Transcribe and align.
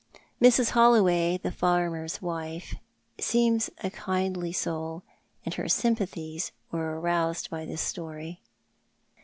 Mrs. 0.41 0.71
Holloway, 0.71 1.37
the 1.37 1.51
farmer's 1.51 2.23
wife, 2.23 2.73
seems 3.19 3.69
a 3.83 3.91
kindly 3.91 4.51
soul, 4.51 5.03
and 5.45 5.53
her 5.53 5.69
sympathies 5.69 6.51
were 6.71 6.99
aroused 6.99 7.51
by 7.51 7.65
this 7.65 7.81
story." 7.81 8.41